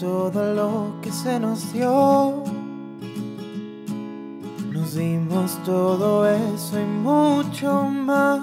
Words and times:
todo 0.00 0.54
lo 0.54 1.00
que 1.02 1.10
se 1.10 1.38
nos 1.40 1.72
dio. 1.72 2.44
Nos 4.72 4.94
dimos 4.94 5.58
todo 5.64 6.26
eso 6.26 6.80
y 6.80 6.84
mucho 6.84 7.84
más 7.84 8.40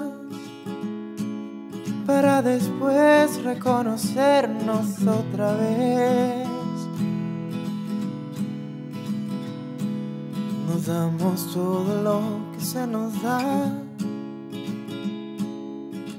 para 2.06 2.42
después 2.42 3.42
reconocernos 3.44 4.86
otra 5.06 5.54
vez. 5.54 6.48
Nos 10.66 10.86
damos 10.86 11.52
todo 11.52 12.02
lo 12.02 12.20
que 12.52 12.64
se 12.64 12.86
nos 12.86 13.22
da. 13.22 13.40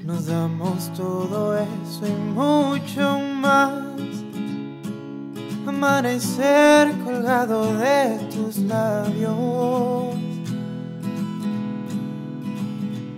Nos 0.04 0.26
damos 0.26 0.92
todo 0.94 1.56
eso 1.56 2.06
y 2.06 2.12
mucho 2.34 3.18
más. 3.40 3.81
Amanecer 5.82 6.92
colgado 7.02 7.76
de 7.76 8.16
tus 8.32 8.56
labios. 8.58 9.34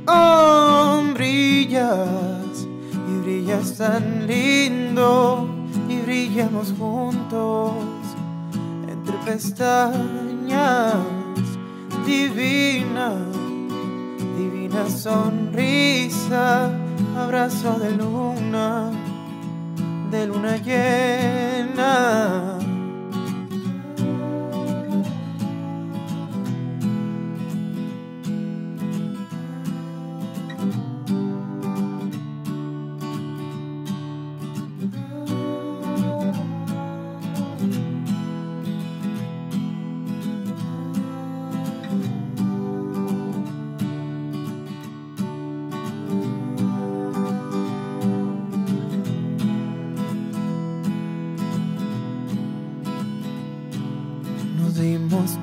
Oh, 0.07 1.03
brillas 1.13 2.67
y 3.07 3.21
brillas 3.23 3.77
tan 3.77 4.27
lindo 4.27 5.47
y 5.91 6.01
brillamos 6.01 6.73
juntos 6.79 7.75
entre 8.89 9.15
pestañas 9.27 10.95
divina, 12.07 13.13
divina 14.39 14.89
sonrisa, 14.89 16.71
abrazo 17.15 17.79
de 17.79 17.91
luna, 17.91 18.91
de 20.11 20.27
luna 20.29 20.57
llena. 20.57 22.54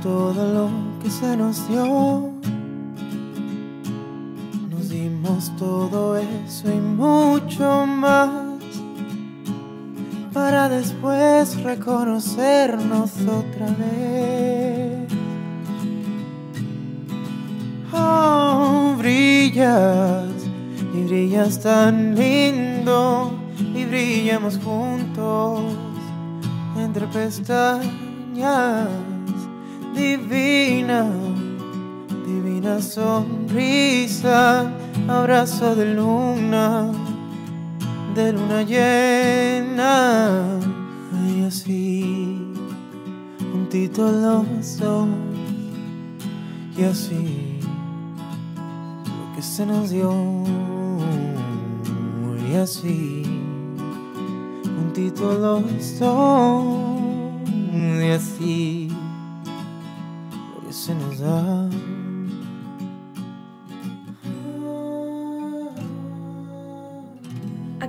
Todo 0.01 0.53
lo 0.53 0.69
que 1.01 1.09
se 1.09 1.37
nos 1.37 1.67
dio. 1.67 2.31
Nos 4.69 4.89
dimos 4.89 5.51
todo 5.57 6.17
eso 6.17 6.71
y 6.71 6.79
mucho 6.79 7.85
más. 7.85 8.29
Para 10.33 10.69
después 10.69 11.61
reconocernos 11.61 13.11
otra 13.21 13.67
vez. 13.77 15.07
Oh, 17.93 18.95
brillas 18.97 20.29
y 20.95 21.03
brillas 21.03 21.59
tan 21.59 22.15
lindo 22.15 23.33
y 23.75 23.85
brillamos 23.85 24.57
juntos 24.63 25.61
entre 26.77 27.05
pestañas 27.07 28.87
divina, 29.93 31.05
divina 32.25 32.81
sonrisa, 32.81 34.71
abrazo 35.07 35.75
de 35.75 35.93
luna, 35.95 36.91
de 38.15 38.33
luna 38.33 38.63
llena, 38.63 40.59
y 41.27 41.43
así, 41.43 42.53
juntitos 43.51 44.13
los 44.13 44.79
dos, 44.79 45.07
y 46.77 46.83
así, 46.83 47.59
lo 49.05 49.35
que 49.35 49.41
se 49.41 49.65
nos 49.65 49.89
dio, 49.89 50.13
y 52.49 52.55
así, 52.55 53.23
juntitos 54.63 55.39
los 55.39 55.99
dos 55.99 56.91
y 57.73 58.09
así 58.09 58.90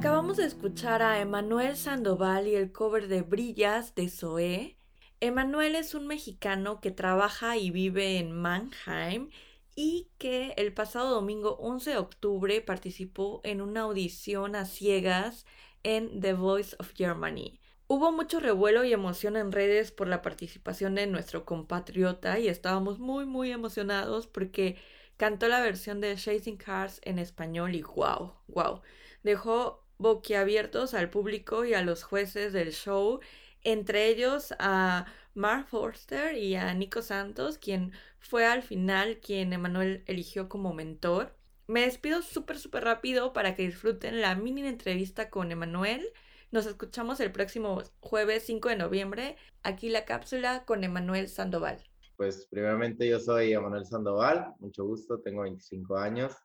Acabamos 0.02 0.36
de 0.36 0.46
escuchar 0.46 1.00
a 1.00 1.20
Emanuel 1.20 1.76
Sandoval 1.76 2.48
y 2.48 2.56
el 2.56 2.72
cover 2.72 3.06
de 3.06 3.22
Brillas 3.22 3.94
de 3.94 4.08
Zoé. 4.08 4.76
Emanuel 5.20 5.76
es 5.76 5.94
un 5.94 6.08
mexicano 6.08 6.80
que 6.80 6.90
trabaja 6.90 7.56
y 7.56 7.70
vive 7.70 8.18
en 8.18 8.32
Mannheim 8.32 9.30
y 9.76 10.08
que 10.18 10.54
el 10.56 10.74
pasado 10.74 11.10
domingo 11.10 11.56
11 11.60 11.90
de 11.90 11.98
octubre 11.98 12.60
participó 12.62 13.42
en 13.44 13.60
una 13.60 13.82
audición 13.82 14.56
a 14.56 14.64
ciegas 14.64 15.46
en 15.84 16.20
The 16.20 16.32
Voice 16.32 16.74
of 16.80 16.94
Germany. 16.96 17.60
Hubo 17.86 18.10
mucho 18.10 18.40
revuelo 18.40 18.82
y 18.82 18.92
emoción 18.92 19.36
en 19.36 19.52
redes 19.52 19.92
por 19.92 20.08
la 20.08 20.20
participación 20.20 20.96
de 20.96 21.06
nuestro 21.06 21.44
compatriota 21.44 22.40
y 22.40 22.48
estábamos 22.48 22.98
muy 22.98 23.24
muy 23.24 23.52
emocionados 23.52 24.26
porque 24.26 24.78
cantó 25.16 25.46
la 25.46 25.60
versión 25.60 26.00
de 26.00 26.16
Chasing 26.16 26.56
Cars 26.56 27.00
en 27.04 27.20
español 27.20 27.76
y 27.76 27.82
wow, 27.82 28.32
wow. 28.48 28.80
Dejó 29.22 29.81
boquiabiertos 30.02 30.94
al 30.94 31.08
público 31.08 31.64
y 31.64 31.74
a 31.74 31.82
los 31.82 32.02
jueces 32.02 32.52
del 32.52 32.72
show, 32.72 33.20
entre 33.62 34.08
ellos 34.08 34.54
a 34.58 35.06
Mark 35.34 35.68
Forster 35.68 36.36
y 36.36 36.56
a 36.56 36.74
Nico 36.74 37.00
Santos, 37.00 37.58
quien 37.58 37.92
fue 38.18 38.44
al 38.44 38.62
final 38.62 39.18
quien 39.20 39.52
Emanuel 39.52 40.02
eligió 40.06 40.48
como 40.48 40.74
mentor. 40.74 41.34
Me 41.66 41.82
despido 41.82 42.22
súper 42.22 42.58
súper 42.58 42.84
rápido 42.84 43.32
para 43.32 43.54
que 43.54 43.62
disfruten 43.62 44.20
la 44.20 44.34
mini 44.34 44.66
entrevista 44.66 45.30
con 45.30 45.52
Emanuel. 45.52 46.12
Nos 46.50 46.66
escuchamos 46.66 47.20
el 47.20 47.32
próximo 47.32 47.82
jueves 48.00 48.42
5 48.44 48.68
de 48.68 48.76
noviembre. 48.76 49.36
Aquí 49.62 49.88
la 49.88 50.04
cápsula 50.04 50.64
con 50.66 50.84
Emanuel 50.84 51.28
Sandoval. 51.28 51.82
Pues 52.16 52.46
primeramente 52.50 53.08
yo 53.08 53.18
soy 53.18 53.52
Emanuel 53.52 53.86
Sandoval, 53.86 54.54
mucho 54.58 54.84
gusto, 54.84 55.20
tengo 55.20 55.42
25 55.42 55.96
años, 55.96 56.36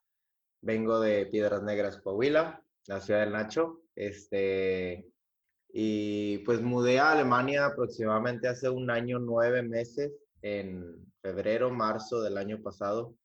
vengo 0.61 0.99
de 0.99 1.25
Piedras 1.25 1.61
Negras, 1.61 1.99
Coahuila, 1.99 2.63
la 2.87 2.99
ciudad 2.99 3.21
del 3.21 3.33
Nacho, 3.33 3.81
este, 3.95 5.11
y 5.69 6.39
pues 6.39 6.61
mudé 6.61 6.99
a 6.99 7.11
Alemania 7.11 7.65
aproximadamente 7.65 8.47
hace 8.47 8.69
un 8.69 8.89
año, 8.89 9.19
nueve 9.19 9.61
meses, 9.61 10.11
en 10.41 11.05
febrero, 11.21 11.69
marzo 11.69 12.21
del 12.21 12.37
año 12.37 12.61
pasado. 12.61 13.15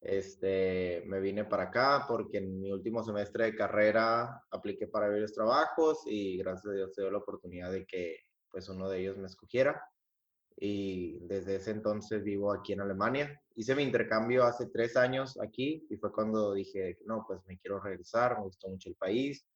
Este, 0.00 1.02
me 1.06 1.20
vine 1.20 1.44
para 1.44 1.64
acá 1.64 2.06
porque 2.08 2.38
en 2.38 2.58
mi 2.58 2.72
último 2.72 3.04
semestre 3.04 3.44
de 3.44 3.54
carrera 3.54 4.42
apliqué 4.50 4.86
para 4.86 5.08
varios 5.08 5.34
trabajos 5.34 6.04
y 6.06 6.38
gracias 6.38 6.72
a 6.72 6.74
Dios 6.74 6.94
se 6.94 7.02
dio 7.02 7.10
la 7.10 7.18
oportunidad 7.18 7.70
de 7.70 7.84
que 7.84 8.16
pues 8.50 8.68
uno 8.70 8.88
de 8.88 9.00
ellos 9.00 9.18
me 9.18 9.26
escogiera. 9.26 9.82
Y 10.56 11.18
desde 11.26 11.56
ese 11.56 11.72
entonces 11.72 12.22
vivo 12.22 12.52
aquí 12.52 12.72
en 12.72 12.80
Alemania. 12.80 13.40
Hice 13.60 13.74
mi 13.74 13.82
intercambio 13.82 14.44
hace 14.44 14.70
tres 14.70 14.96
años 14.96 15.38
aquí 15.38 15.86
y 15.90 15.96
fue 15.98 16.10
cuando 16.10 16.54
dije, 16.54 16.96
no, 17.04 17.26
pues 17.28 17.40
me 17.46 17.58
quiero 17.58 17.78
regresar, 17.78 18.38
me 18.38 18.44
gustó 18.44 18.70
mucho 18.70 18.88
el 18.88 18.94
país, 18.94 19.46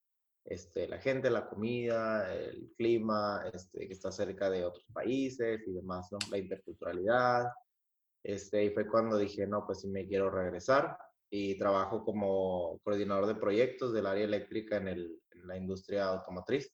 este, 0.45 0.87
la 0.87 0.99
gente, 0.99 1.31
la 1.31 1.49
comida, 1.49 2.31
el 2.35 2.71
clima, 2.77 3.43
este, 3.51 3.87
que 3.87 3.95
está 3.95 4.13
cerca 4.13 4.51
de 4.51 4.63
otros 4.63 4.85
países 4.93 5.63
y 5.67 5.73
demás, 5.73 6.09
¿no? 6.13 6.19
La 6.31 6.37
interculturalidad. 6.37 7.47
Este, 8.23 8.67
y 8.67 8.71
fue 8.75 8.87
cuando 8.87 9.17
dije, 9.17 9.47
no, 9.47 9.65
pues 9.65 9.81
sí 9.81 9.89
me 9.89 10.07
quiero 10.07 10.31
regresar 10.31 10.99
y 11.31 11.57
trabajo 11.57 12.05
como 12.05 12.79
coordinador 12.85 13.27
de 13.27 13.37
proyectos 13.37 13.95
del 13.95 14.05
área 14.05 14.25
eléctrica 14.25 14.77
en, 14.77 14.89
el, 14.89 15.19
en 15.31 15.47
la 15.47 15.57
industria 15.57 16.09
automotriz. 16.09 16.71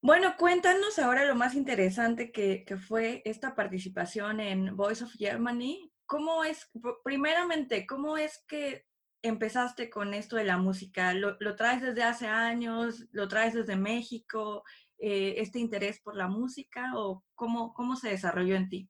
Bueno, 0.00 0.36
cuéntanos 0.38 0.98
ahora 1.00 1.24
lo 1.24 1.34
más 1.34 1.54
interesante 1.54 2.30
que, 2.30 2.64
fue 2.86 3.20
esta 3.24 3.56
participación 3.56 4.38
en 4.38 4.76
Voice 4.76 5.02
of 5.02 5.12
Germany. 5.12 5.92
¿Cómo 6.06 6.44
es, 6.44 6.70
primeramente, 7.02 7.84
cómo 7.84 8.16
es 8.16 8.44
que 8.46 8.86
empezaste 9.22 9.90
con 9.90 10.14
esto 10.14 10.36
de 10.36 10.44
la 10.44 10.56
música? 10.56 11.12
¿Lo, 11.14 11.36
lo 11.40 11.56
traes 11.56 11.82
desde 11.82 12.04
hace 12.04 12.28
años? 12.28 13.06
¿Lo 13.10 13.26
traes 13.26 13.54
desde 13.54 13.74
México? 13.74 14.62
Eh, 14.98 15.34
¿Este 15.38 15.58
interés 15.58 16.00
por 16.00 16.14
la 16.14 16.28
música? 16.28 16.92
¿O 16.94 17.24
cómo, 17.34 17.74
cómo 17.74 17.96
se 17.96 18.10
desarrolló 18.10 18.54
en 18.54 18.68
ti? 18.68 18.88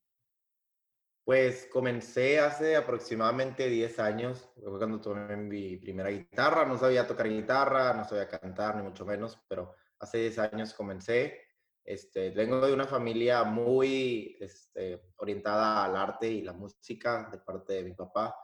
Pues 1.24 1.68
comencé 1.72 2.38
hace 2.38 2.76
aproximadamente 2.76 3.68
10 3.68 3.98
años, 3.98 4.50
fue 4.54 4.78
cuando 4.78 5.00
tomé 5.00 5.36
mi 5.36 5.76
primera 5.76 6.08
guitarra, 6.08 6.64
no 6.64 6.78
sabía 6.78 7.06
tocar 7.06 7.28
guitarra, 7.28 7.92
no 7.92 8.04
sabía 8.04 8.28
cantar, 8.28 8.76
ni 8.76 8.82
mucho 8.82 9.04
menos, 9.04 9.38
pero 9.46 9.74
hace 9.98 10.18
10 10.18 10.38
años 10.38 10.74
comencé. 10.74 11.40
Este, 11.84 12.30
vengo 12.30 12.66
de 12.66 12.74
una 12.74 12.86
familia 12.86 13.44
muy 13.44 14.36
este, 14.40 15.00
orientada 15.16 15.84
al 15.84 15.96
arte 15.96 16.28
y 16.28 16.42
la 16.42 16.52
música 16.52 17.28
de 17.32 17.38
parte 17.38 17.74
de 17.74 17.84
mi 17.84 17.94
papá. 17.94 18.34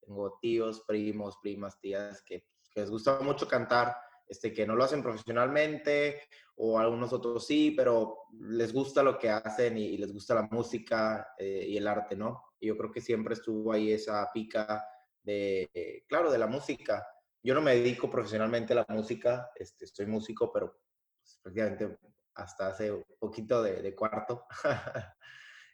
Tengo 0.00 0.38
tíos, 0.40 0.84
primos, 0.86 1.38
primas, 1.40 1.78
tías 1.80 2.22
que, 2.22 2.46
que 2.70 2.80
les 2.80 2.90
gusta 2.90 3.20
mucho 3.20 3.46
cantar, 3.46 3.96
este, 4.26 4.52
que 4.52 4.66
no 4.66 4.74
lo 4.74 4.84
hacen 4.84 5.02
profesionalmente 5.02 6.22
o 6.56 6.78
algunos 6.78 7.12
otros 7.12 7.46
sí, 7.46 7.72
pero 7.76 8.24
les 8.40 8.72
gusta 8.72 9.02
lo 9.02 9.16
que 9.16 9.30
hacen 9.30 9.78
y, 9.78 9.96
les 9.96 10.12
gusta 10.12 10.34
la 10.34 10.48
música 10.50 11.34
eh, 11.38 11.64
y 11.68 11.76
el 11.76 11.86
arte, 11.86 12.16
¿no? 12.16 12.42
Y 12.58 12.66
yo 12.66 12.76
creo 12.76 12.90
que 12.90 13.00
siempre 13.00 13.34
estuvo 13.34 13.72
ahí 13.72 13.92
esa 13.92 14.28
pica 14.32 14.84
de, 15.22 16.04
claro, 16.08 16.32
de 16.32 16.38
la 16.38 16.48
música. 16.48 17.06
Yo 17.42 17.54
no 17.54 17.62
me 17.62 17.76
dedico 17.76 18.10
profesionalmente 18.10 18.72
a 18.72 18.76
la 18.76 18.86
música, 18.88 19.50
este, 19.54 19.86
soy 19.86 20.06
músico, 20.06 20.52
pero 20.52 20.80
prácticamente 21.42 21.98
hasta 22.34 22.68
hace 22.68 22.92
un 22.92 23.04
poquito 23.18 23.62
de, 23.62 23.82
de 23.82 23.94
cuarto. 23.94 24.46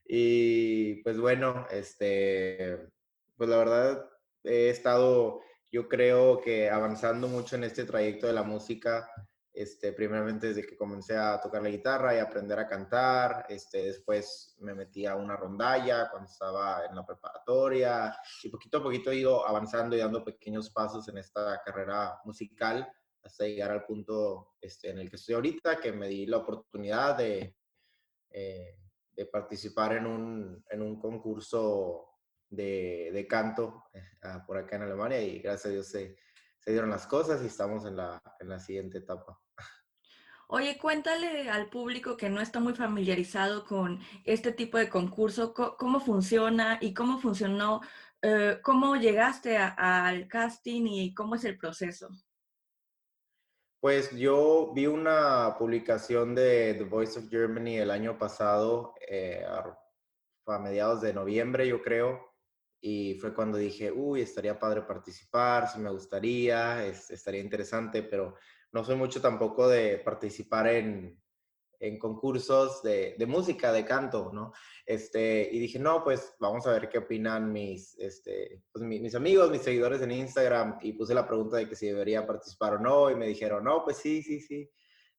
y 0.07 1.03
pues 1.03 1.19
bueno, 1.19 1.67
este, 1.71 2.89
pues 3.37 3.49
la 3.51 3.59
verdad 3.59 4.11
he 4.43 4.71
estado, 4.71 5.41
yo 5.71 5.89
creo 5.89 6.41
que 6.41 6.71
avanzando 6.71 7.29
mucho 7.29 7.57
en 7.57 7.65
este 7.65 7.85
trayecto 7.85 8.27
de 8.27 8.33
la 8.33 8.43
música 8.43 9.09
este, 9.55 9.93
primeramente 9.93 10.49
desde 10.49 10.67
que 10.67 10.77
comencé 10.77 11.17
a 11.17 11.41
tocar 11.41 11.63
la 11.63 11.69
guitarra 11.69 12.15
y 12.15 12.19
aprender 12.19 12.59
a 12.59 12.67
cantar, 12.67 13.47
este, 13.49 13.85
después 13.85 14.57
me 14.59 14.75
metí 14.75 15.07
a 15.07 15.15
una 15.15 15.37
rondalla 15.37 16.11
cuando 16.11 16.29
estaba 16.29 16.85
en 16.87 16.97
la 16.97 17.07
preparatoria 17.07 18.19
y 18.43 18.49
poquito 18.49 18.79
a 18.79 18.83
poquito 18.83 19.13
he 19.13 19.19
ido 19.19 19.47
avanzando 19.47 19.95
y 19.95 20.01
dando 20.01 20.25
pequeños 20.25 20.71
pasos 20.71 21.07
en 21.09 21.19
esta 21.19 21.63
carrera 21.65 22.19
musical 22.25 22.93
hasta 23.25 23.45
llegar 23.45 23.71
al 23.71 23.85
punto 23.85 24.55
este, 24.61 24.91
en 24.91 24.99
el 24.99 25.09
que 25.09 25.17
estoy 25.17 25.35
ahorita, 25.35 25.81
que 25.81 25.93
me 25.93 26.09
di 26.09 26.27
la 26.27 26.39
oportunidad 26.39 27.17
de, 27.17 27.57
eh, 28.31 28.79
de 29.13 29.27
participar 29.27 29.95
en 29.95 30.07
un, 30.07 30.65
en 30.69 30.83
un 30.83 31.01
concurso 31.01 32.11
de, 32.49 33.11
de 33.13 33.27
canto 33.27 33.85
eh, 33.95 34.03
por 34.47 34.59
acá 34.59 34.77
en 34.77 34.83
Alemania 34.83 35.21
y 35.21 35.39
gracias 35.39 35.67
a 35.67 35.71
Dios 35.71 35.89
se, 35.89 36.17
se 36.59 36.71
dieron 36.71 36.91
las 36.91 37.07
cosas 37.07 37.43
y 37.43 37.47
estamos 37.47 37.87
en 37.87 37.97
la, 37.97 38.21
en 38.39 38.49
la 38.49 38.61
siguiente 38.61 38.99
etapa. 38.99 39.41
Oye, 40.47 40.79
cuéntale 40.79 41.49
al 41.49 41.71
público 41.71 42.17
que 42.17 42.29
no 42.29 42.41
está 42.41 42.61
muy 42.61 42.75
familiarizado 42.75 43.65
con 43.65 44.01
este 44.25 44.53
tipo 44.53 44.77
de 44.77 44.91
concurso, 44.91 45.55
cómo 45.55 46.01
funciona 46.01 46.79
y 46.81 46.93
cómo 46.93 47.19
funcionó, 47.19 47.81
eh, 48.21 48.59
cómo 48.63 48.97
llegaste 48.97 49.57
al 49.57 50.29
casting 50.29 50.87
y 50.87 51.15
cómo 51.15 51.35
es 51.37 51.45
el 51.45 51.57
proceso. 51.57 52.11
Pues 53.85 54.13
yo 54.13 54.73
vi 54.75 54.87
una 54.87 55.57
publicación 55.59 56.35
de 56.35 56.73
The 56.73 56.85
Voice 56.85 57.19
of 57.19 57.29
Germany 57.29 57.77
el 57.77 57.91
año 57.91 58.17
pasado, 58.17 58.95
eh, 59.07 59.45
a 59.45 60.59
mediados 60.59 61.03
de 61.03 61.13
noviembre, 61.13 61.69
yo 61.69 61.83
creo, 61.83 62.19
y 62.81 63.19
fue 63.21 63.35
cuando 63.35 63.59
dije, 63.59 63.93
uy, 63.93 64.23
estaría 64.23 64.59
padre 64.59 64.81
participar, 64.81 65.69
si 65.69 65.81
me 65.81 65.91
gustaría, 65.91 66.87
estaría 66.87 67.43
interesante, 67.43 68.03
pero 68.03 68.37
no 68.73 68.83
soy 68.85 68.97
mucho 68.97 69.21
tampoco 69.21 69.69
de 69.69 69.99
participar 69.99 70.69
en, 70.69 71.23
en 71.81 71.99
concursos 71.99 72.83
de, 72.83 73.15
de, 73.19 73.27
música, 73.27 73.73
de 73.73 73.85
canto, 73.85 74.31
¿no? 74.33 74.53
Este, 74.87 75.49
y 75.51 75.59
dije, 75.59 75.79
no, 75.79 76.03
pues 76.03 76.35
vamos 76.39 76.67
a 76.67 76.73
ver 76.73 76.89
qué 76.89 76.99
opinan 76.99 77.53
mis, 77.53 77.99
este, 77.99 78.63
pues, 78.73 78.85
mis, 78.85 79.15
amigos, 79.15 79.51
mis 79.51 79.63
seguidores 79.63 80.03
en 80.03 80.13
Instagram, 80.13 80.79
y 80.83 80.93
puse 80.93 81.15
la 81.15 81.27
pregunta 81.27 81.57
de 81.57 81.69
que 81.69 81.77
si 81.77 81.87
debería 81.87 82.27
participar 82.27 82.75
o 82.75 82.79
no, 82.79 83.11
y 83.11 83.15
me 83.15 83.27
dijeron, 83.27 83.65
no, 83.65 83.85
pues 83.85 83.99
sí, 83.99 84.23
sí, 84.23 84.41
sí. 84.41 84.71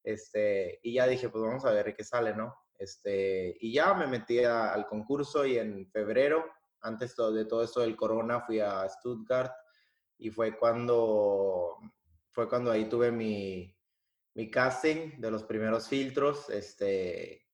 Este, 0.04 0.80
y 0.84 0.94
ya 0.94 1.07
dije, 1.07 1.30
pues 1.30 1.44
vamos 1.44 1.66
a 1.66 1.72
ver 1.72 1.96
qué 1.96 2.04
sale, 2.04 2.36
¿no? 2.36 2.56
Este, 2.78 3.58
y 3.60 3.74
ya 3.74 3.94
me 3.94 4.08
metí 4.08 4.44
al 4.44 4.86
concurso 4.88 5.46
y 5.46 5.58
en 5.58 5.90
febrero 5.92 6.46
antes 6.81 7.16
de 7.16 7.46
todo 7.46 7.63
esto 7.63 7.81
del 7.81 7.96
corona 7.96 8.42
fui 8.42 8.60
a 8.60 8.88
Stuttgart 8.88 9.51
y 10.18 10.30
fue 10.30 10.58
cuando, 10.58 11.78
fue 12.31 12.48
cuando 12.48 12.72
ahí 12.72 12.88
tuve 12.88 13.12
mi, 13.12 13.75
mi 14.36 14.52
casting 14.52 15.20
de 15.20 15.32
los 15.32 15.44
primeros 15.44 15.88
filtros, 15.88 16.50
este, 16.50 17.48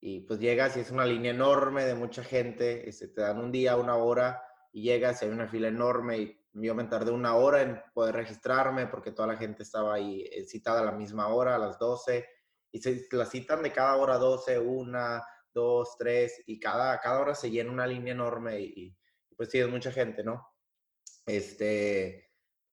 y 0.00 0.20
pues 0.20 0.38
llegas 0.40 0.76
y 0.76 0.80
es 0.80 0.90
una 0.90 1.06
línea 1.06 1.30
enorme 1.30 1.84
de 1.84 1.94
mucha 1.94 2.22
gente, 2.22 2.88
este, 2.88 3.08
te 3.08 3.22
dan 3.22 3.38
un 3.38 3.52
día, 3.52 3.76
una 3.76 3.96
hora, 3.96 4.42
y 4.72 4.82
llegas 4.82 5.22
y 5.22 5.24
hay 5.24 5.30
una 5.30 5.48
fila 5.48 5.68
enorme 5.68 6.18
y 6.18 6.46
yo 6.52 6.74
me 6.74 6.84
tardé 6.84 7.10
una 7.10 7.36
hora 7.36 7.62
en 7.62 7.80
poder 7.94 8.14
registrarme 8.14 8.86
porque 8.86 9.12
toda 9.12 9.28
la 9.28 9.36
gente 9.36 9.62
estaba 9.62 9.94
ahí 9.94 10.22
eh, 10.30 10.44
citada 10.44 10.80
a 10.80 10.84
la 10.84 10.92
misma 10.92 11.28
hora, 11.28 11.54
a 11.54 11.58
las 11.58 11.78
12, 11.78 12.26
y 12.72 12.78
se 12.80 13.06
la 13.12 13.24
citan 13.24 13.62
de 13.62 13.72
cada 13.72 13.96
hora 13.96 14.18
12, 14.18 14.58
una, 14.58 15.22
dos, 15.52 15.96
tres, 15.98 16.42
y 16.46 16.58
cada, 16.58 16.98
cada 16.98 17.20
hora 17.20 17.34
se 17.34 17.50
llena 17.50 17.70
una 17.70 17.86
línea 17.86 18.12
enorme 18.12 18.60
y, 18.60 18.96
pues 19.36 19.50
sí, 19.50 19.58
es 19.58 19.68
mucha 19.68 19.92
gente, 19.92 20.24
¿no? 20.24 20.46
Este, 21.24 22.25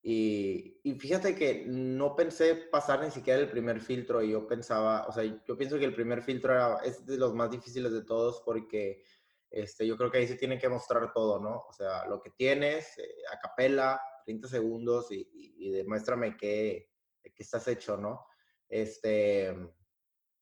y, 0.05 0.81
y, 0.83 0.95
fíjate 0.95 1.33
que 1.33 1.63
no 1.65 2.13
pensé 2.13 2.55
pasar 2.55 3.01
ni 3.01 3.09
siquiera 3.09 3.39
el 3.39 3.49
primer 3.49 3.79
filtro 3.79 4.21
y 4.21 4.31
yo 4.31 4.45
pensaba, 4.45 5.07
o 5.07 5.13
sea, 5.13 5.23
yo 5.23 5.57
pienso 5.57 5.79
que 5.79 5.85
el 5.85 5.95
primer 5.95 6.21
filtro 6.21 6.53
era, 6.53 6.79
es 6.83 7.05
de 7.05 7.17
los 7.17 7.33
más 7.33 7.49
difíciles 7.49 7.93
de 7.93 8.03
todos 8.03 8.41
porque 8.45 9.01
este, 9.49 9.87
yo 9.87 9.95
creo 9.95 10.11
que 10.11 10.17
ahí 10.17 10.27
se 10.27 10.35
tiene 10.35 10.59
que 10.59 10.67
mostrar 10.67 11.13
todo, 11.13 11.39
¿no? 11.39 11.63
O 11.69 11.71
sea, 11.71 12.05
lo 12.07 12.21
que 12.21 12.31
tienes, 12.31 12.97
eh, 12.97 13.15
a 13.31 13.39
capela, 13.39 14.01
30 14.25 14.49
segundos 14.49 15.09
y, 15.09 15.25
y, 15.33 15.71
demuéstrame 15.71 16.35
qué, 16.35 16.89
qué 17.23 17.43
estás 17.43 17.65
hecho, 17.69 17.95
¿no? 17.95 18.25
Este, 18.67 19.55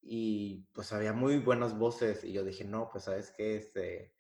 y 0.02 0.66
pues 0.74 0.92
había 0.92 1.14
muy 1.14 1.38
buenas 1.38 1.78
voces 1.78 2.24
y 2.24 2.32
yo 2.32 2.44
dije, 2.44 2.64
no, 2.64 2.90
pues 2.92 3.04
sabes 3.04 3.30
qué, 3.30 3.58
este, 3.58 4.16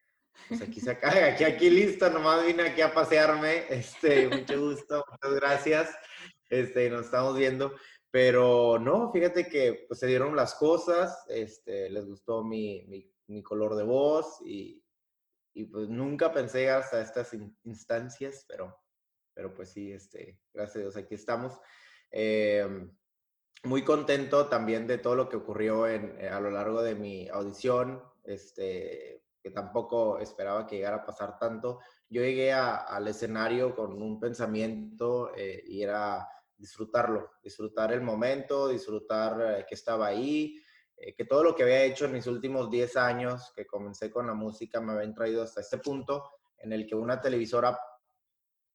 pues 0.47 0.61
aquí 0.61 0.79
se 0.79 0.91
acaba, 0.91 1.13
aquí, 1.33 1.43
aquí 1.43 1.69
listo, 1.69 2.09
nomás 2.09 2.45
vine 2.45 2.63
aquí 2.63 2.81
a 2.81 2.93
pasearme, 2.93 3.65
este, 3.69 4.27
mucho 4.27 4.59
gusto, 4.59 5.05
muchas 5.09 5.35
gracias, 5.35 5.95
este, 6.49 6.89
nos 6.89 7.05
estamos 7.05 7.37
viendo, 7.37 7.73
pero 8.09 8.77
no, 8.79 9.11
fíjate 9.11 9.47
que 9.47 9.85
pues 9.87 9.99
se 9.99 10.07
dieron 10.07 10.35
las 10.35 10.55
cosas, 10.55 11.25
este, 11.29 11.89
les 11.89 12.05
gustó 12.05 12.43
mi, 12.43 12.85
mi, 13.27 13.43
color 13.43 13.75
de 13.75 13.83
voz 13.83 14.41
y, 14.45 14.83
y, 15.53 15.63
pues 15.65 15.87
nunca 15.87 16.33
pensé 16.33 16.69
hasta 16.69 17.01
estas 17.01 17.31
instancias, 17.63 18.45
pero, 18.47 18.77
pero 19.33 19.53
pues 19.53 19.69
sí, 19.69 19.93
este, 19.93 20.37
gracias 20.53 20.97
aquí 20.97 21.15
estamos. 21.15 21.57
Eh, 22.11 22.67
muy 23.63 23.83
contento 23.83 24.47
también 24.47 24.87
de 24.87 24.97
todo 24.97 25.15
lo 25.15 25.29
que 25.29 25.37
ocurrió 25.37 25.87
en, 25.87 26.19
eh, 26.19 26.29
a 26.29 26.39
lo 26.39 26.49
largo 26.51 26.81
de 26.81 26.95
mi 26.95 27.29
audición, 27.29 28.03
este, 28.23 29.23
que 29.41 29.51
tampoco 29.51 30.19
esperaba 30.19 30.67
que 30.67 30.77
llegara 30.77 30.97
a 30.97 31.05
pasar 31.05 31.37
tanto. 31.37 31.79
Yo 32.09 32.21
llegué 32.21 32.53
al 32.53 33.07
escenario 33.07 33.75
con 33.75 34.01
un 34.01 34.19
pensamiento 34.19 35.31
eh, 35.35 35.63
y 35.65 35.81
era 35.81 36.27
disfrutarlo, 36.55 37.31
disfrutar 37.43 37.91
el 37.91 38.01
momento, 38.01 38.67
disfrutar 38.67 39.59
eh, 39.59 39.65
que 39.67 39.75
estaba 39.75 40.07
ahí, 40.07 40.61
que 41.17 41.25
todo 41.25 41.43
lo 41.43 41.55
que 41.55 41.63
había 41.63 41.83
hecho 41.83 42.05
en 42.05 42.13
mis 42.13 42.27
últimos 42.27 42.69
10 42.69 42.95
años, 42.97 43.51
que 43.55 43.65
comencé 43.65 44.11
con 44.11 44.27
la 44.27 44.35
música, 44.35 44.79
me 44.79 44.93
habían 44.93 45.15
traído 45.15 45.41
hasta 45.41 45.61
este 45.61 45.79
punto 45.79 46.29
en 46.57 46.73
el 46.73 46.85
que 46.85 46.93
una 46.93 47.19
televisora 47.19 47.75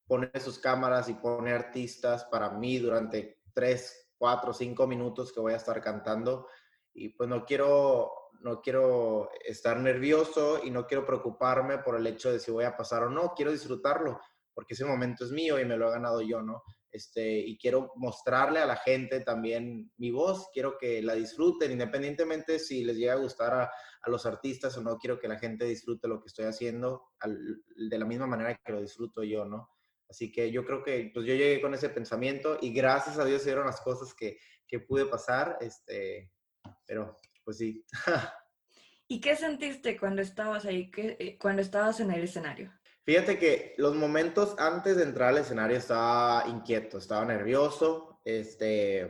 pone 0.06 0.30
sus 0.40 0.58
cámaras 0.58 1.08
y 1.08 1.14
pone 1.14 1.52
artistas 1.52 2.24
para 2.24 2.50
mí 2.50 2.78
durante 2.78 3.42
tres, 3.52 4.10
cuatro 4.18 4.50
o 4.50 4.54
cinco 4.54 4.86
minutos 4.86 5.32
que 5.32 5.40
voy 5.40 5.52
a 5.52 5.56
estar 5.56 5.80
cantando 5.80 6.48
y 6.92 7.10
pues 7.10 7.28
no 7.28 7.44
quiero, 7.44 8.25
no 8.42 8.60
quiero 8.60 9.30
estar 9.44 9.78
nervioso 9.78 10.60
y 10.64 10.70
no 10.70 10.86
quiero 10.86 11.04
preocuparme 11.04 11.78
por 11.78 11.96
el 11.96 12.06
hecho 12.06 12.32
de 12.32 12.38
si 12.38 12.50
voy 12.50 12.64
a 12.64 12.76
pasar 12.76 13.04
o 13.04 13.10
no, 13.10 13.32
quiero 13.34 13.52
disfrutarlo 13.52 14.20
porque 14.56 14.72
ese 14.72 14.86
momento 14.86 15.22
es 15.26 15.32
mío 15.32 15.60
y 15.60 15.66
me 15.66 15.76
lo 15.76 15.88
he 15.88 15.92
ganado 15.92 16.22
yo, 16.22 16.40
¿no? 16.40 16.62
Este, 16.90 17.40
y 17.40 17.58
quiero 17.58 17.92
mostrarle 17.96 18.58
a 18.58 18.64
la 18.64 18.76
gente 18.76 19.20
también 19.20 19.92
mi 19.98 20.10
voz, 20.10 20.48
quiero 20.50 20.78
que 20.78 21.02
la 21.02 21.14
disfruten, 21.14 21.72
independientemente 21.72 22.58
si 22.58 22.82
les 22.82 22.96
llega 22.96 23.12
a 23.12 23.16
gustar 23.16 23.52
a, 23.52 23.70
a 24.00 24.10
los 24.10 24.24
artistas 24.24 24.74
o 24.78 24.82
no, 24.82 24.96
quiero 24.96 25.20
que 25.20 25.28
la 25.28 25.38
gente 25.38 25.66
disfrute 25.66 26.08
lo 26.08 26.22
que 26.22 26.28
estoy 26.28 26.46
haciendo 26.46 27.02
de 27.22 27.98
la 27.98 28.06
misma 28.06 28.26
manera 28.26 28.58
que 28.64 28.72
lo 28.72 28.80
disfruto 28.80 29.22
yo, 29.22 29.44
¿no? 29.44 29.68
Así 30.08 30.32
que 30.32 30.50
yo 30.50 30.64
creo 30.64 30.82
que 30.82 31.10
pues 31.12 31.26
yo 31.26 31.34
llegué 31.34 31.60
con 31.60 31.74
ese 31.74 31.90
pensamiento 31.90 32.56
y 32.62 32.72
gracias 32.72 33.18
a 33.18 33.26
Dios 33.26 33.42
se 33.42 33.50
dieron 33.50 33.66
las 33.66 33.82
cosas 33.82 34.14
que, 34.14 34.38
que 34.66 34.80
pude 34.80 35.04
pasar, 35.04 35.58
este, 35.60 36.32
pero 36.86 37.14
pues 37.46 37.58
sí. 37.58 37.86
¿Y 39.08 39.20
qué 39.20 39.36
sentiste 39.36 39.96
cuando 39.96 40.20
estabas 40.20 40.64
ahí, 40.64 40.90
eh, 40.96 41.38
cuando 41.40 41.62
estabas 41.62 42.00
en 42.00 42.10
el 42.10 42.24
escenario? 42.24 42.72
Fíjate 43.04 43.38
que 43.38 43.74
los 43.78 43.94
momentos 43.94 44.56
antes 44.58 44.96
de 44.96 45.04
entrar 45.04 45.28
al 45.28 45.38
escenario 45.38 45.76
estaba 45.76 46.44
inquieto, 46.48 46.98
estaba 46.98 47.24
nervioso, 47.24 48.20
este, 48.24 49.08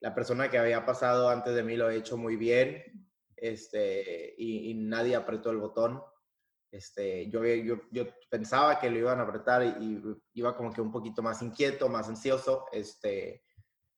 la 0.00 0.14
persona 0.14 0.50
que 0.50 0.56
había 0.56 0.86
pasado 0.86 1.28
antes 1.28 1.54
de 1.54 1.62
mí 1.62 1.76
lo 1.76 1.88
ha 1.88 1.94
hecho 1.94 2.16
muy 2.16 2.36
bien, 2.36 2.82
este, 3.36 4.34
y, 4.38 4.70
y 4.70 4.74
nadie 4.74 5.14
apretó 5.16 5.50
el 5.50 5.58
botón, 5.58 6.02
este, 6.70 7.28
yo, 7.30 7.44
yo, 7.44 7.80
yo, 7.90 8.04
pensaba 8.30 8.78
que 8.78 8.90
lo 8.90 8.98
iban 8.98 9.20
a 9.20 9.24
apretar 9.24 9.62
y, 9.80 10.02
iba 10.32 10.56
como 10.56 10.72
que 10.72 10.80
un 10.80 10.90
poquito 10.90 11.22
más 11.22 11.42
inquieto, 11.42 11.90
más 11.90 12.08
ansioso, 12.08 12.66
este, 12.72 13.42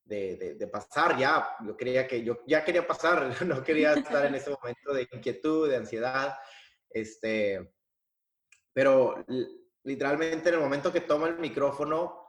de, 0.05 0.57
de, 0.59 0.67
pasar 0.67 1.17
ya. 1.19 1.57
Yo 1.65 1.77
quería 1.77 2.07
que 2.07 2.23
yo 2.25 2.41
ya 2.47 2.65
quería 2.65 2.87
pasar, 2.87 3.31
no 3.47 3.63
quería 3.63 3.95
estar 3.95 4.27
en 4.27 4.35
ese 4.37 4.51
momento 4.51 4.93
de 4.93 5.09
inquietud, 5.13 5.69
de 5.69 5.77
ansiedad. 5.77 6.37
Este, 6.89 7.75
pero 8.73 9.25
literalmente 9.85 10.49
en 10.49 10.57
el 10.57 10.61
momento 10.61 10.93
que 10.93 11.01
tomo 11.01 11.27
el 11.27 11.39
micrófono, 11.39 12.21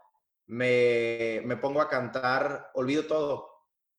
me, 0.47 1.41
me, 1.45 1.57
pongo 1.57 1.81
a 1.81 1.89
cantar, 1.89 2.71
olvido 2.73 3.05
todo. 3.05 3.49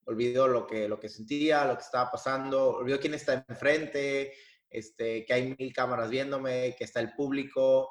Olvido 0.04 0.48
lo 0.48 0.66
que, 0.66 0.88
lo 0.88 0.98
que 0.98 1.08
sentía, 1.08 1.64
lo 1.64 1.76
que 1.76 1.84
estaba 1.84 2.10
pasando, 2.10 2.70
olvido 2.70 2.98
quién 2.98 3.14
está 3.14 3.44
enfrente, 3.48 4.34
este, 4.68 5.24
que 5.24 5.32
hay 5.32 5.54
mil 5.56 5.72
cámaras 5.72 6.10
viéndome, 6.10 6.74
que 6.76 6.84
está 6.84 7.00
el 7.00 7.14
público. 7.14 7.88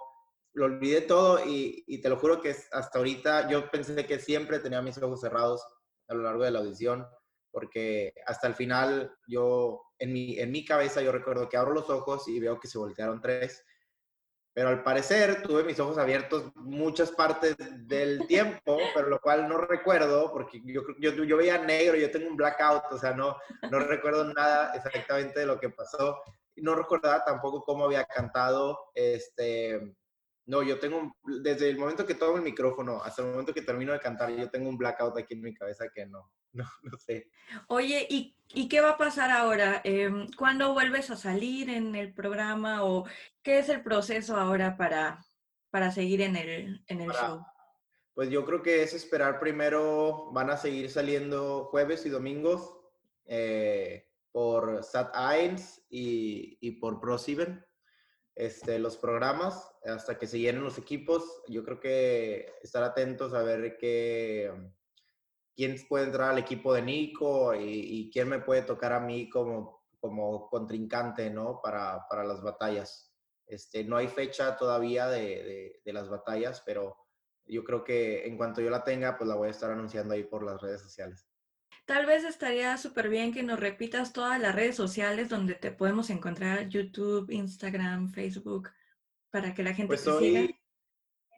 Lo 0.54 0.66
olvidé 0.66 1.02
todo 1.02 1.46
y, 1.46 1.84
y 1.88 2.02
te 2.02 2.10
lo 2.10 2.18
juro 2.18 2.42
que 2.42 2.56
hasta 2.72 2.98
ahorita 2.98 3.50
yo 3.50 3.70
pensé 3.72 4.06
que 4.06 4.20
siempre 4.20 4.60
tenía 4.60 4.82
mis 4.82 4.98
ojos 4.98 5.22
cerrados 5.22 5.64
a 6.08 6.14
lo 6.14 6.24
largo 6.24 6.44
de 6.44 6.52
la 6.52 6.60
audición, 6.60 7.08
porque 7.52 8.14
hasta 8.26 8.48
el 8.48 8.56
final 8.56 9.16
yo, 9.28 9.82
en 10.00 10.14
mi, 10.14 10.40
en 10.40 10.52
mi 10.52 10.66
cabeza 10.66 11.02
yo 11.02 11.12
recuerdo 11.12 11.50
que 11.50 11.58
abro 11.58 11.74
los 11.74 11.90
ojos 11.90 12.28
y 12.28 12.40
veo 12.40 12.60
que 12.60 12.68
se 12.68 12.78
voltearon 12.78 13.22
tres, 13.22 13.64
pero 14.54 14.68
al 14.68 14.84
parecer 14.84 15.42
tuve 15.44 15.64
mis 15.64 15.80
ojos 15.80 15.98
abiertos 15.98 16.52
muchas 16.56 17.12
partes 17.12 17.56
del 17.88 18.28
tiempo, 18.28 18.78
pero 18.94 19.08
lo 19.08 19.20
cual 19.20 19.48
no 19.48 19.58
recuerdo, 19.58 20.32
porque 20.34 20.62
yo, 20.66 20.82
yo, 21.00 21.12
yo 21.12 21.38
veía 21.38 21.58
negro, 21.58 21.96
yo 21.96 22.12
tengo 22.12 22.28
un 22.28 22.36
blackout, 22.36 22.84
o 22.92 22.98
sea, 22.98 23.14
no, 23.14 23.38
no 23.70 23.80
recuerdo 23.80 24.26
nada 24.34 24.74
exactamente 24.74 25.40
de 25.40 25.46
lo 25.46 25.58
que 25.58 25.70
pasó. 25.70 26.22
No 26.58 26.76
recordaba 26.76 27.24
tampoco 27.24 27.62
cómo 27.62 27.86
había 27.86 28.04
cantado, 28.04 28.78
este, 28.94 29.96
no, 30.46 30.64
yo 30.64 30.80
tengo, 30.80 31.16
desde 31.24 31.70
el 31.70 31.78
momento 31.78 32.06
que 32.06 32.16
tomo 32.16 32.38
el 32.38 32.44
micrófono 32.44 33.02
hasta 33.04 33.22
el 33.22 33.30
momento 33.30 33.54
que 33.54 33.62
termino 33.62 33.94
de 33.94 34.00
cantar, 34.00 34.32
yo 34.32 34.50
tengo 34.50 34.70
un 34.70 34.78
blackout 34.78 35.18
aquí 35.18 35.36
en 35.36 35.42
mi 35.42 35.54
cabeza 35.54 35.86
que 35.94 36.06
no, 36.06 36.32
no, 36.54 36.66
no 36.84 36.98
sé. 36.98 37.30
Oye, 37.68 38.08
¿y, 38.10 38.36
¿y 38.54 38.68
qué 38.68 38.82
va 38.82 38.92
a 38.92 38.98
pasar 38.98 39.30
ahora? 39.32 39.82
Eh, 39.84 40.10
¿Cuándo 40.38 40.74
vuelves 40.74 41.12
a 41.12 41.16
salir 41.16 41.70
en 41.70 41.96
el 41.96 42.14
programa 42.14 42.84
o 42.84 43.06
qué 43.44 43.60
es 43.60 43.70
el 43.70 43.84
proceso 43.84 44.36
ahora 44.36 44.78
para, 44.78 45.24
para 45.70 45.92
seguir 45.92 46.22
en 46.22 46.36
el, 46.36 46.84
en 46.88 47.02
el 47.02 47.12
show? 47.12 47.46
Pues 48.14 48.30
yo 48.30 48.46
creo 48.46 48.62
que 48.62 48.84
es 48.84 48.94
esperar 48.94 49.40
primero, 49.40 50.32
van 50.34 50.50
a 50.50 50.58
seguir 50.58 50.90
saliendo 50.90 51.66
jueves 51.66 52.06
y 52.06 52.10
domingos 52.10 52.78
eh, 53.26 54.10
por 54.32 54.84
Sat 54.84 55.16
1 55.16 55.56
y, 55.90 56.58
y 56.60 56.72
por 56.72 57.00
Pro7 57.00 57.66
este, 58.36 58.80
los 58.80 58.98
programas 58.98 59.72
hasta 59.86 60.18
que 60.18 60.28
se 60.28 60.40
llenen 60.40 60.64
los 60.64 60.78
equipos. 60.78 61.44
Yo 61.48 61.64
creo 61.64 61.80
que 61.80 62.54
estar 62.62 62.84
atentos 62.84 63.34
a 63.34 63.44
ver 63.44 63.78
qué, 63.78 64.52
quién 65.56 65.76
puede 65.88 66.06
entrar 66.06 66.32
al 66.32 66.40
equipo 66.40 66.74
de 66.74 66.82
Nico 66.82 67.54
y, 67.56 68.10
quién 68.12 68.30
me 68.30 68.40
puede 68.40 68.64
tocar 68.64 68.94
a 68.94 69.00
mí 69.00 69.30
como, 69.30 69.84
como 70.00 70.50
contrincante, 70.50 71.30
¿no? 71.30 71.62
Para, 71.62 72.08
para 72.10 72.24
las 72.24 72.42
batallas. 72.42 73.14
Este, 73.46 73.84
no 73.84 73.98
hay 73.98 74.08
fecha 74.08 74.56
todavía 74.56 75.08
de, 75.08 75.82
de, 75.84 75.94
las 75.94 76.10
batallas, 76.10 76.62
pero 76.66 76.96
yo 77.46 77.64
creo 77.66 77.84
que 77.84 78.26
en 78.26 78.38
cuanto 78.38 78.62
yo 78.62 78.70
la 78.70 78.84
tenga, 78.84 79.18
pues 79.18 79.28
la 79.28 79.36
voy 79.36 79.50
a 79.50 79.52
estar 79.52 79.72
anunciando 79.72 80.14
ahí 80.14 80.24
por 80.24 80.44
las 80.44 80.62
redes 80.62 80.82
sociales. 80.82 81.31
Tal 81.92 82.06
vez 82.06 82.24
estaría 82.24 82.78
súper 82.78 83.10
bien 83.10 83.34
que 83.34 83.44
nos 83.44 83.60
repitas 83.60 84.14
todas 84.14 84.40
las 84.40 84.56
redes 84.56 84.78
sociales 84.78 85.28
donde 85.28 85.56
te 85.56 85.72
podemos 85.72 86.10
encontrar, 86.10 86.70
YouTube, 86.70 87.30
Instagram, 87.30 88.14
Facebook, 88.14 88.70
para 89.30 89.54
que 89.54 89.62
la 89.62 89.74
gente 89.74 89.88
pues 89.88 90.00
soy 90.00 90.56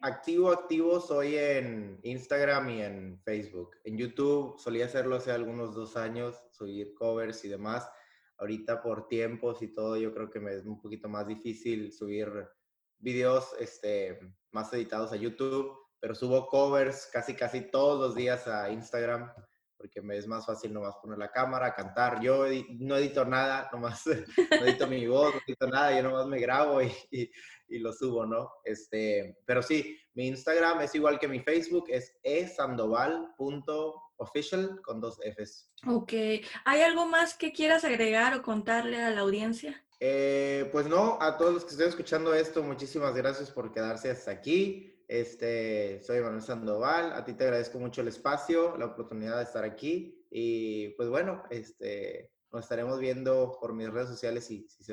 Activo, 0.00 0.52
activo 0.52 1.00
soy 1.00 1.34
en 1.36 1.98
Instagram 2.04 2.70
y 2.70 2.82
en 2.82 3.20
Facebook. 3.24 3.72
En 3.82 3.98
YouTube 3.98 4.56
solía 4.60 4.84
hacerlo 4.84 5.16
hace 5.16 5.32
algunos 5.32 5.74
dos 5.74 5.96
años, 5.96 6.40
subir 6.52 6.94
covers 6.94 7.44
y 7.44 7.48
demás. 7.48 7.90
Ahorita 8.38 8.80
por 8.80 9.08
tiempos 9.08 9.60
y 9.60 9.72
todo, 9.72 9.96
yo 9.96 10.14
creo 10.14 10.30
que 10.30 10.38
me 10.38 10.54
es 10.54 10.64
un 10.66 10.80
poquito 10.80 11.08
más 11.08 11.26
difícil 11.26 11.92
subir 11.92 12.30
videos 12.98 13.56
este, 13.58 14.20
más 14.52 14.72
editados 14.72 15.10
a 15.10 15.16
YouTube, 15.16 15.76
pero 15.98 16.14
subo 16.14 16.46
covers 16.46 17.08
casi, 17.12 17.34
casi 17.34 17.60
todos 17.60 17.98
los 17.98 18.14
días 18.14 18.46
a 18.46 18.70
Instagram 18.70 19.32
porque 19.76 20.00
me 20.00 20.16
es 20.16 20.26
más 20.26 20.46
fácil 20.46 20.72
nomás 20.72 20.96
poner 20.96 21.18
la 21.18 21.30
cámara, 21.30 21.74
cantar. 21.74 22.18
Yo 22.20 22.46
no 22.78 22.96
edito 22.96 23.22
nada, 23.24 23.68
nomás 23.72 24.02
no 24.06 24.12
edito 24.66 24.86
mi 24.86 25.06
voz, 25.06 25.34
no 25.34 25.40
edito 25.46 25.66
nada, 25.66 25.94
yo 25.96 26.02
nomás 26.02 26.26
me 26.26 26.40
grabo 26.40 26.82
y, 26.82 26.92
y, 27.10 27.30
lo 27.78 27.92
subo, 27.92 28.24
¿no? 28.24 28.50
Este, 28.64 29.36
pero 29.44 29.62
sí, 29.62 29.98
mi 30.14 30.28
Instagram 30.28 30.80
es 30.82 30.94
igual 30.94 31.18
que 31.18 31.28
mi 31.28 31.40
Facebook, 31.40 31.86
es 31.88 32.16
esandoval.official 32.22 34.80
con 34.82 35.00
dos 35.00 35.18
Fs. 35.22 35.72
Ok, 35.88 36.12
¿hay 36.64 36.82
algo 36.82 37.06
más 37.06 37.34
que 37.34 37.52
quieras 37.52 37.84
agregar 37.84 38.34
o 38.34 38.42
contarle 38.42 39.02
a 39.02 39.10
la 39.10 39.22
audiencia? 39.22 39.84
Eh, 40.00 40.68
pues 40.70 40.86
no, 40.86 41.18
a 41.20 41.36
todos 41.36 41.54
los 41.54 41.64
que 41.64 41.70
estén 41.70 41.88
escuchando 41.88 42.34
esto, 42.34 42.62
muchísimas 42.62 43.14
gracias 43.14 43.50
por 43.50 43.72
quedarse 43.72 44.10
hasta 44.10 44.30
aquí. 44.30 44.93
Este, 45.08 46.00
soy 46.02 46.20
Manuel 46.20 46.42
Sandoval, 46.42 47.12
a 47.12 47.24
ti 47.24 47.34
te 47.34 47.44
agradezco 47.44 47.78
mucho 47.78 48.00
el 48.00 48.08
espacio, 48.08 48.76
la 48.76 48.86
oportunidad 48.86 49.36
de 49.36 49.44
estar 49.44 49.64
aquí 49.64 50.24
y 50.30 50.88
pues 50.96 51.08
bueno, 51.08 51.42
este, 51.50 52.32
nos 52.52 52.62
estaremos 52.62 52.98
viendo 52.98 53.58
por 53.60 53.74
mis 53.74 53.90
redes 53.90 54.08
sociales 54.08 54.50
y 54.50 54.66
si, 54.68 54.92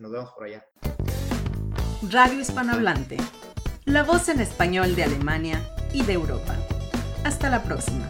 nos 0.00 0.12
vemos 0.12 0.32
por 0.32 0.44
allá. 0.44 0.64
Radio 2.10 2.40
Hispanohablante, 2.40 3.16
la 3.84 4.04
voz 4.04 4.28
en 4.28 4.40
español 4.40 4.94
de 4.94 5.04
Alemania 5.04 5.60
y 5.92 6.04
de 6.04 6.12
Europa. 6.12 6.54
Hasta 7.24 7.50
la 7.50 7.62
próxima. 7.62 8.08